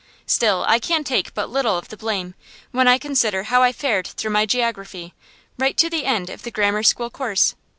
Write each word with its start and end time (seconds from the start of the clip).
Still, 0.25 0.65
I 0.67 0.79
can 0.79 1.03
take 1.03 1.31
but 1.35 1.47
little 1.51 1.77
of 1.77 1.89
the 1.89 1.95
blame, 1.95 2.33
when 2.71 2.87
I 2.87 2.97
consider 2.97 3.43
how 3.43 3.61
I 3.61 3.71
fared 3.71 4.07
through 4.07 4.31
my 4.31 4.47
geography, 4.47 5.13
right 5.59 5.77
to 5.77 5.91
the 5.91 6.05
end 6.05 6.31
of 6.31 6.41
the 6.41 6.49
grammar 6.49 6.81
school 6.81 7.11
course. 7.11 7.53